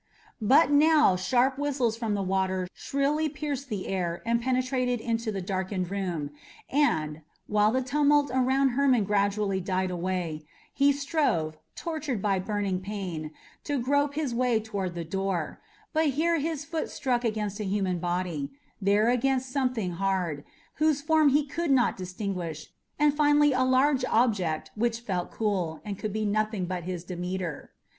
But 0.41 0.71
now 0.71 1.15
sharp 1.15 1.59
whistles 1.59 1.95
from 1.95 2.15
the 2.15 2.23
water 2.23 2.67
shrilly 2.73 3.29
pierced 3.29 3.69
the 3.69 3.85
air 3.87 4.23
and 4.25 4.41
penetrated 4.41 4.99
into 4.99 5.31
the 5.31 5.43
darkened 5.43 5.91
room, 5.91 6.31
and, 6.71 7.21
while 7.45 7.71
the 7.71 7.83
tumult 7.83 8.31
around 8.33 8.69
Hermon 8.69 9.03
gradually 9.03 9.59
died 9.61 9.91
away, 9.91 10.43
he 10.73 10.91
strove, 10.91 11.55
tortured 11.75 12.19
by 12.19 12.39
burning 12.39 12.79
pain, 12.79 13.29
to 13.63 13.79
grope 13.79 14.15
his 14.15 14.33
way 14.33 14.59
toward 14.59 14.95
the 14.95 15.05
door; 15.05 15.61
but 15.93 16.07
here 16.07 16.39
his 16.39 16.65
foot 16.65 16.89
struck 16.89 17.23
against 17.23 17.59
a 17.59 17.65
human 17.65 17.99
body, 17.99 18.49
there 18.81 19.07
against 19.11 19.51
something 19.51 19.91
hard, 19.91 20.43
whose 20.77 20.99
form 20.99 21.29
he 21.29 21.45
could 21.45 21.69
not 21.69 21.95
distinguish, 21.95 22.71
and 22.97 23.13
finally 23.13 23.53
a 23.53 23.61
large 23.63 24.03
object 24.05 24.71
which 24.73 25.01
felt 25.01 25.29
cool, 25.29 25.79
and 25.85 25.99
could 25.99 26.11
be 26.11 26.25
nothing 26.25 26.65
but 26.65 26.85
his 26.85 27.03
Demeter. 27.03 27.69